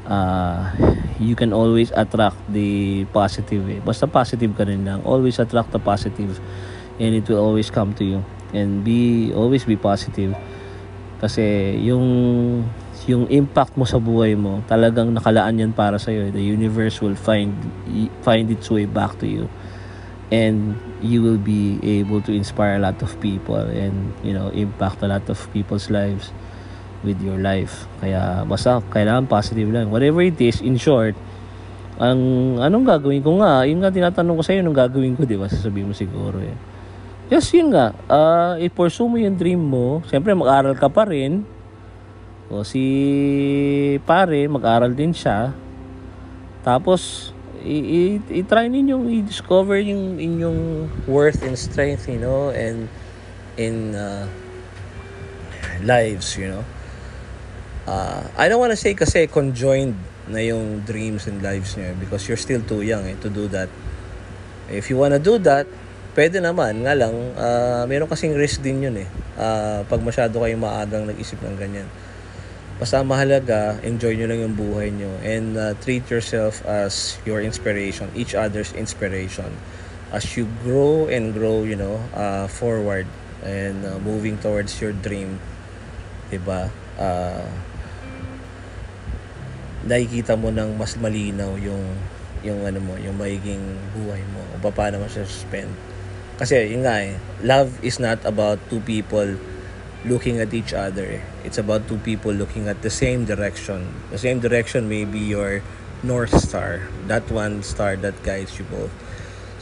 uh, 0.09 0.73
you 1.23 1.37
can 1.39 1.53
always 1.55 1.93
attract 1.95 2.41
the 2.51 3.05
positive 3.15 3.63
eh. 3.69 3.79
basta 3.85 4.09
positive 4.09 4.51
ka 4.59 4.65
rin 4.67 4.83
lang 4.83 5.05
always 5.07 5.39
attract 5.39 5.71
the 5.71 5.79
positive 5.79 6.41
and 6.99 7.15
it 7.15 7.25
will 7.31 7.39
always 7.39 7.71
come 7.71 7.95
to 7.95 8.03
you 8.03 8.21
and 8.53 8.85
be 8.85 9.33
always 9.33 9.65
be 9.65 9.77
positive 9.77 10.37
kasi 11.23 11.79
yung 11.79 12.05
yung 13.07 13.27
impact 13.31 13.75
mo 13.75 13.83
sa 13.83 13.99
buhay 13.99 14.39
mo, 14.39 14.63
talagang 14.71 15.11
nakalaan 15.11 15.59
yan 15.59 15.73
para 15.75 15.99
sa 15.99 16.15
iyo. 16.15 16.31
The 16.31 16.43
universe 16.43 17.03
will 17.03 17.19
find 17.19 17.51
find 18.23 18.47
its 18.51 18.71
way 18.71 18.87
back 18.87 19.19
to 19.23 19.27
you. 19.27 19.51
And 20.33 20.79
you 21.05 21.21
will 21.21 21.39
be 21.39 21.77
able 21.83 22.25
to 22.25 22.33
inspire 22.33 22.79
a 22.79 22.83
lot 22.83 22.99
of 23.05 23.13
people 23.21 23.61
and, 23.69 24.17
you 24.25 24.33
know, 24.33 24.49
impact 24.55 25.05
a 25.05 25.09
lot 25.11 25.29
of 25.29 25.37
people's 25.53 25.93
lives 25.93 26.33
with 27.05 27.21
your 27.21 27.37
life. 27.37 27.85
Kaya 28.01 28.47
basta 28.49 28.81
kailangan 28.81 29.29
positive 29.29 29.69
lang. 29.69 29.93
Whatever 29.93 30.25
it 30.25 30.41
is, 30.41 30.65
in 30.65 30.81
short, 30.81 31.13
ang 32.01 32.19
anong 32.65 32.87
gagawin 32.89 33.21
ko 33.21 33.45
nga, 33.45 33.69
yun 33.69 33.85
nga 33.85 33.93
tinatanong 33.93 34.41
ko 34.41 34.43
sa 34.43 34.57
iyo, 34.57 34.65
anong 34.65 34.79
gagawin 34.79 35.15
ko, 35.19 35.29
di 35.29 35.37
ba? 35.37 35.53
Sasabihin 35.53 35.93
mo 35.93 35.95
siguro 35.95 36.41
eh. 36.41 36.57
Yes, 37.33 37.49
yun 37.57 37.73
nga. 37.73 37.97
Uh, 38.13 38.61
i-pursue 38.61 39.09
mo 39.09 39.17
yung 39.17 39.33
dream 39.33 39.57
mo. 39.57 40.05
Siyempre, 40.05 40.37
mag-aral 40.37 40.77
ka 40.77 40.93
pa 40.93 41.09
rin 41.09 41.49
o 42.53 42.61
si 42.61 43.97
pare, 44.05 44.45
mag-aral 44.53 44.93
din 44.93 45.17
siya. 45.17 45.57
Tapos, 46.61 47.33
i-try 47.65 48.69
ninyong 48.69 49.09
i-discover 49.25 49.81
yung 49.81 50.21
inyong 50.21 50.93
worth 51.09 51.41
and 51.41 51.57
strength, 51.57 52.05
you 52.05 52.21
know, 52.21 52.53
and 52.53 52.93
in 53.57 53.97
uh, 53.97 54.29
lives, 55.89 56.37
you 56.37 56.53
know. 56.53 56.69
Uh, 57.89 58.29
I 58.37 58.53
don't 58.53 58.61
want 58.61 58.77
to 58.77 58.81
say 58.81 58.93
kasi 58.93 59.25
conjoined 59.25 59.97
na 60.29 60.45
yung 60.45 60.85
dreams 60.85 61.25
and 61.25 61.41
lives 61.41 61.81
niyo 61.81 61.97
because 61.97 62.29
you're 62.29 62.37
still 62.37 62.61
too 62.61 62.85
young 62.85 63.09
eh, 63.09 63.17
to 63.25 63.33
do 63.33 63.49
that. 63.49 63.73
If 64.69 64.93
you 64.93 65.01
wanna 65.01 65.19
do 65.19 65.41
that, 65.49 65.65
pwede 66.13 66.39
naman. 66.41 66.85
Nga 66.85 66.95
lang, 66.97 67.15
uh, 67.37 67.85
meron 67.89 68.09
kasing 68.09 68.37
risk 68.37 68.61
din 68.61 68.85
yun 68.85 68.97
eh. 69.01 69.09
Uh, 69.37 69.81
pag 69.89 70.01
masyado 70.01 70.37
kayong 70.41 70.61
maagang 70.61 71.05
nag-isip 71.09 71.41
ng 71.41 71.57
ganyan. 71.57 71.89
Basta 72.83 72.99
mahalaga, 73.07 73.79
enjoy 73.87 74.19
nyo 74.19 74.27
lang 74.27 74.41
yung 74.43 74.57
buhay 74.59 74.91
nyo 74.91 75.13
and 75.23 75.55
uh, 75.55 75.71
treat 75.87 76.03
yourself 76.11 76.67
as 76.67 77.15
your 77.23 77.39
inspiration, 77.39 78.11
each 78.19 78.35
other's 78.35 78.75
inspiration. 78.75 79.47
As 80.11 80.27
you 80.35 80.51
grow 80.67 81.07
and 81.07 81.31
grow, 81.31 81.63
you 81.63 81.79
know, 81.79 82.03
uh, 82.11 82.51
forward 82.51 83.07
and 83.47 83.87
uh, 83.87 84.03
moving 84.03 84.35
towards 84.43 84.77
your 84.83 84.91
dream, 84.91 85.39
'di 86.27 86.43
ba? 86.43 86.75
Uh, 86.99 87.47
nakikita 89.87 90.35
mo 90.35 90.51
ng 90.51 90.75
mas 90.75 90.99
malinaw 90.99 91.55
yung 91.63 91.87
yung 92.43 92.67
ano 92.67 92.83
mo, 92.83 92.99
yung 92.99 93.15
magiging 93.15 93.63
buhay 93.95 94.27
mo 94.35 94.43
o 94.59 94.71
paano 94.75 94.99
mo 94.99 95.07
siya 95.07 95.23
spend. 95.23 95.71
Kasi 96.41 96.73
yun 96.73 96.89
nga 96.89 97.03
eh, 97.05 97.17
love 97.45 97.77
is 97.85 98.01
not 98.01 98.23
about 98.25 98.59
two 98.73 98.81
people 98.85 99.37
looking 100.05 100.41
at 100.41 100.51
each 100.55 100.73
other. 100.75 101.23
It's 101.45 101.59
about 101.59 101.87
two 101.87 101.99
people 102.03 102.33
looking 102.33 102.67
at 102.67 102.83
the 102.83 102.91
same 102.91 103.25
direction. 103.25 103.93
The 104.11 104.19
same 104.19 104.41
direction 104.41 104.89
may 104.89 105.05
be 105.05 105.21
your 105.21 105.63
North 106.03 106.35
Star. 106.35 106.89
That 107.07 107.31
one 107.31 107.63
star 107.63 107.95
that 108.03 108.23
guides 108.27 108.59
you 108.59 108.67
both. 108.67 108.91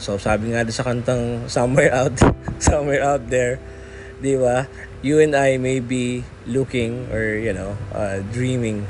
So 0.01 0.17
sabi 0.17 0.53
nga 0.53 0.65
sa 0.73 0.81
kantang 0.81 1.45
Somewhere 1.55 1.93
Out, 1.93 2.17
Somewhere 2.57 3.05
Out 3.05 3.29
There, 3.29 3.61
di 4.17 4.33
ba? 4.37 4.65
You 5.01 5.21
and 5.21 5.33
I 5.33 5.57
may 5.57 5.81
be 5.81 6.25
looking 6.45 7.09
or, 7.09 7.37
you 7.37 7.53
know, 7.53 7.77
uh, 7.93 8.21
dreaming 8.33 8.85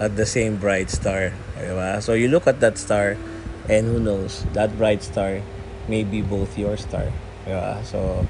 at 0.00 0.16
the 0.16 0.28
same 0.28 0.56
bright 0.56 0.92
star. 0.92 1.32
Diba? 1.56 2.02
So 2.04 2.12
you 2.12 2.28
look 2.28 2.46
at 2.46 2.60
that 2.60 2.76
star 2.76 3.16
and 3.68 3.88
who 3.88 4.00
knows, 4.00 4.44
that 4.52 4.76
bright 4.76 5.02
star 5.02 5.40
may 5.88 6.04
be 6.04 6.20
both 6.20 6.56
your 6.60 6.76
star. 6.76 7.12
Diba? 7.44 7.80
So 7.84 8.26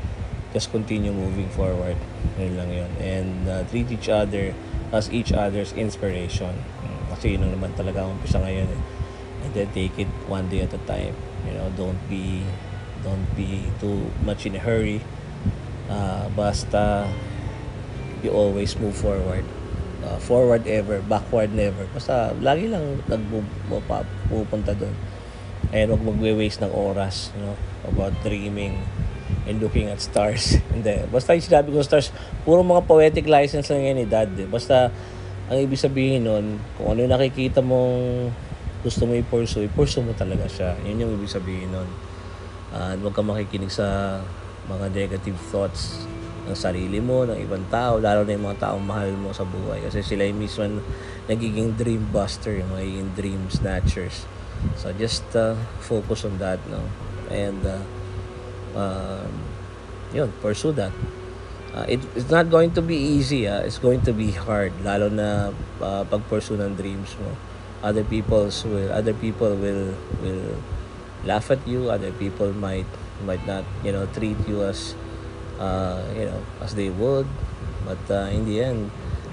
just 0.53 0.71
continue 0.71 1.11
moving 1.11 1.49
forward. 1.51 1.99
Yun 2.39 2.55
lang 2.59 2.71
yun. 2.71 2.91
And 3.03 3.31
uh, 3.49 3.63
treat 3.71 3.91
each 3.91 4.09
other 4.09 4.55
as 4.95 5.11
each 5.11 5.33
other's 5.35 5.75
inspiration. 5.75 6.55
Kasi 7.15 7.39
yun 7.39 7.47
naman 7.47 7.75
talaga 7.79 8.03
ang 8.03 8.19
umpisa 8.19 8.43
ngayon. 8.43 8.67
Eh. 8.67 8.83
And 9.47 9.51
then 9.55 9.69
take 9.71 9.95
it 9.99 10.11
one 10.27 10.51
day 10.51 10.67
at 10.67 10.75
a 10.75 10.83
time. 10.89 11.15
You 11.47 11.55
know, 11.55 11.71
don't 11.79 12.01
be 12.11 12.43
don't 13.07 13.29
be 13.39 13.69
too 13.79 14.11
much 14.27 14.47
in 14.47 14.59
a 14.59 14.63
hurry. 14.63 14.99
Uh, 15.87 16.27
basta 16.33 17.07
you 18.25 18.33
always 18.33 18.73
move 18.81 18.97
forward 18.97 19.45
uh, 20.05 20.19
forward 20.21 20.69
ever, 20.69 21.01
backward 21.05 21.53
never. 21.53 21.89
Basta 21.93 22.37
lagi 22.39 22.69
lang 22.69 23.01
nagpupunta 23.09 24.77
doon. 24.77 24.95
And 25.73 25.87
wag 25.91 26.05
magwe-waste 26.05 26.61
ng 26.61 26.73
oras, 26.73 27.33
you 27.33 27.41
know, 27.41 27.57
about 27.89 28.13
dreaming 28.21 28.85
and 29.45 29.61
looking 29.61 29.89
at 29.93 30.01
stars. 30.01 30.59
Hindi. 30.75 31.05
Basta 31.09 31.37
yung 31.37 31.45
sinabi 31.45 31.69
ko 31.73 31.85
stars, 31.85 32.11
puro 32.43 32.65
mga 32.65 32.85
poetic 32.89 33.27
license 33.29 33.69
lang 33.73 33.85
yan 33.85 33.97
ni 34.01 34.07
dad. 34.09 34.31
Eh. 34.37 34.49
Basta, 34.49 34.89
ang 35.49 35.59
ibig 35.61 35.81
sabihin 35.81 36.25
nun, 36.25 36.57
kung 36.77 36.97
ano 36.97 36.99
yung 37.05 37.13
nakikita 37.13 37.61
mong 37.61 38.33
gusto 38.85 39.09
mo 39.09 39.17
i-pursue, 39.17 39.69
i-pursue 39.69 40.05
mo 40.05 40.13
talaga 40.17 40.45
siya. 40.49 40.77
Yun 40.85 41.05
yung 41.05 41.13
ibig 41.21 41.33
sabihin 41.33 41.73
nun. 41.73 41.89
Uh, 42.75 42.93
huwag 43.01 43.15
ka 43.15 43.23
makikinig 43.23 43.73
sa 43.73 44.19
mga 44.67 44.91
negative 44.93 45.39
thoughts 45.53 46.09
ng 46.45 46.57
sarili 46.57 47.01
mo, 47.01 47.25
ng 47.25 47.41
ibang 47.41 47.65
tao, 47.73 47.97
lalo 47.97 48.25
na 48.25 48.37
yung 48.37 48.45
mga 48.53 48.69
taong 48.69 48.85
mahal 48.85 49.09
mo 49.17 49.33
sa 49.33 49.49
buhay. 49.49 49.81
Kasi 49.85 50.05
sila 50.05 50.29
yung 50.29 50.41
mismo 50.41 50.65
nagiging 51.29 51.73
dream 51.77 52.05
buster, 52.13 52.53
yung 52.61 52.69
magiging 52.73 53.09
dream 53.17 53.43
snatchers. 53.49 54.29
So 54.77 54.93
just 54.97 55.25
uh, 55.33 55.57
focus 55.81 56.29
on 56.29 56.37
that, 56.41 56.61
no? 56.69 56.81
And 57.33 57.61
uh, 57.65 57.81
uh, 58.75 59.27
yun, 60.13 60.31
pursue 60.43 60.73
that. 60.73 60.93
Uh, 61.75 61.85
it, 61.89 61.99
it's 62.15 62.31
not 62.31 62.51
going 62.51 62.71
to 62.71 62.83
be 62.83 62.95
easy, 62.95 63.49
uh, 63.49 63.59
it's 63.63 63.79
going 63.79 64.01
to 64.03 64.13
be 64.13 64.31
hard, 64.31 64.71
lalo 64.85 65.11
na 65.11 65.51
uh, 65.83 66.05
pag-pursue 66.07 66.55
ng 66.55 66.79
dreams 66.79 67.19
mo. 67.19 67.35
Other 67.83 68.07
people's 68.07 68.63
will, 68.63 68.95
other 68.95 69.13
people 69.13 69.59
will 69.59 69.93
will 70.23 70.55
laugh 71.27 71.51
at 71.51 71.61
you, 71.67 71.91
other 71.91 72.15
people 72.15 72.55
might 72.55 72.87
might 73.27 73.43
not, 73.43 73.67
you 73.83 73.91
know, 73.91 74.07
treat 74.15 74.39
you 74.47 74.63
as 74.63 74.95
uh, 75.59 75.99
you 76.15 76.31
know, 76.31 76.41
as 76.63 76.79
they 76.79 76.91
would. 76.91 77.27
But 77.85 78.01
uh, 78.09 78.31
in 78.31 78.47
the 78.47 78.63
end, 78.63 78.91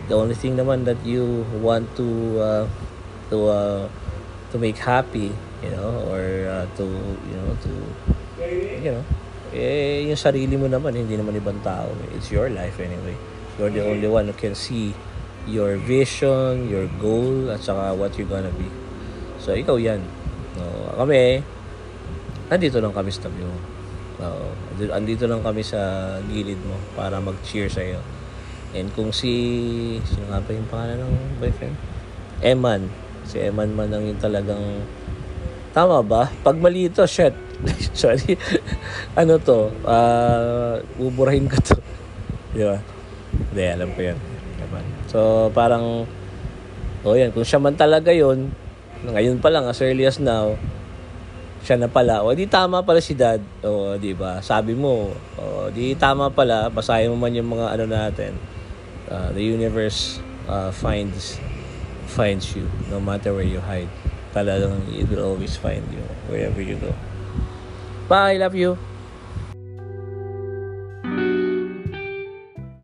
the 0.10 0.16
only 0.18 0.36
thing 0.36 0.58
naman 0.58 0.84
that 0.86 1.00
you 1.06 1.46
want 1.62 1.88
to 1.96 2.08
uh, 2.42 2.66
to 3.30 3.38
uh, 3.48 3.84
to 4.52 4.56
make 4.58 4.82
happy, 4.82 5.32
you 5.64 5.72
know, 5.72 6.10
or 6.10 6.50
uh, 6.50 6.66
to 6.76 6.86
you 7.30 7.38
know 7.38 7.54
to 7.64 7.72
you 8.82 8.92
know, 8.98 9.04
eh 9.52 10.08
yung 10.08 10.20
sarili 10.20 10.56
mo 10.56 10.68
naman, 10.72 10.96
hindi 10.96 11.20
naman 11.20 11.36
ibang 11.36 11.60
tao. 11.64 11.92
It's 12.16 12.32
your 12.32 12.48
life 12.52 12.80
anyway. 12.80 13.16
You're 13.60 13.72
the 13.72 13.84
only 13.84 14.08
one 14.08 14.32
who 14.32 14.36
can 14.36 14.56
see 14.56 14.96
your 15.46 15.76
vision, 15.78 16.72
your 16.72 16.88
goal, 17.02 17.52
at 17.52 17.60
saka 17.60 17.92
what 17.94 18.16
you're 18.16 18.30
gonna 18.30 18.54
be. 18.56 18.68
So, 19.42 19.52
ikaw 19.58 19.76
yan. 19.76 20.02
No, 20.56 20.96
kami, 21.02 21.42
nandito 22.48 22.80
lang 22.80 22.94
kami 22.96 23.10
sa 23.12 23.28
tabi 23.28 23.42
mo. 23.44 23.58
Oo. 24.22 24.48
Andito 24.94 25.26
lang 25.26 25.42
kami 25.42 25.66
sa 25.66 25.80
gilid 26.30 26.62
mo 26.62 26.78
para 26.94 27.18
mag-cheer 27.18 27.68
sa 27.68 27.82
iyo. 27.82 28.00
And 28.72 28.88
kung 28.96 29.12
si... 29.12 29.32
Sino 30.08 30.32
nga 30.32 30.40
ba 30.40 30.52
yung 30.54 30.70
pangalan 30.70 31.02
ng 31.04 31.42
boyfriend? 31.42 31.76
Eman. 32.40 32.88
Si 33.28 33.42
Eman 33.42 33.74
man 33.76 33.92
ang 33.92 34.06
yung 34.06 34.22
talagang... 34.22 34.86
Tama 35.72 36.04
ba? 36.04 36.28
Pag 36.44 36.60
mali 36.60 36.92
ito, 36.92 37.04
shit. 37.08 37.32
Sorry. 37.96 38.36
ano 39.16 39.40
to? 39.40 39.72
Uh, 39.88 40.84
buburahin 41.00 41.48
ko 41.48 41.56
to. 41.64 41.78
Di 42.56 42.68
ba? 42.68 42.78
Hindi, 43.32 43.64
alam 43.64 43.90
ko 43.96 44.00
yan. 44.04 44.18
Eman. 44.68 44.86
So, 45.08 45.48
parang... 45.56 46.04
Oh, 47.02 47.16
yan, 47.16 47.32
kung 47.32 47.48
siya 47.48 47.58
man 47.58 47.74
talaga 47.74 48.12
yun, 48.14 48.52
ngayon 49.02 49.42
pa 49.42 49.50
lang, 49.50 49.66
as 49.66 49.82
early 49.82 50.06
as 50.06 50.22
now, 50.22 50.54
siya 51.62 51.78
na 51.78 51.90
pala. 51.90 52.26
O 52.26 52.34
di 52.34 52.50
tama 52.50 52.82
pala 52.82 53.02
si 53.02 53.14
dad. 53.14 53.42
O 53.62 53.98
di 53.98 54.18
ba? 54.18 54.42
Sabi 54.42 54.74
mo, 54.74 55.14
o 55.38 55.70
di 55.70 55.94
tama 55.94 56.34
pala. 56.34 56.70
Basahin 56.74 57.14
mo 57.14 57.18
man 57.18 57.34
yung 57.38 57.54
mga 57.54 57.78
ano 57.78 57.86
natin. 57.86 58.34
Uh, 59.10 59.30
the 59.34 59.44
universe 59.44 60.22
uh, 60.50 60.74
finds 60.74 61.38
finds 62.10 62.56
you 62.58 62.66
no 62.90 62.98
matter 62.98 63.32
where 63.34 63.46
you 63.46 63.62
hide. 63.62 63.90
Talagang 64.32 64.88
it 64.96 65.08
will 65.12 65.36
always 65.36 65.56
find 65.60 65.84
you 65.92 66.04
wherever 66.32 66.62
you 66.62 66.76
go. 66.80 66.96
Bye, 68.08 68.38
love 68.40 68.56
you. 68.56 68.91